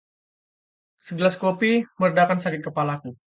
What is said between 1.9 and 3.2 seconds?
meredakan sakit kepalaku.